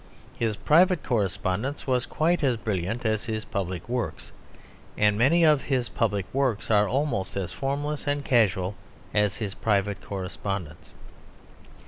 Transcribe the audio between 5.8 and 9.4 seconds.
public works are almost as formless and casual as